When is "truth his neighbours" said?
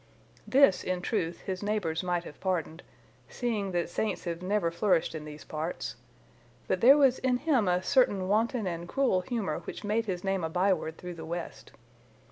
1.03-2.01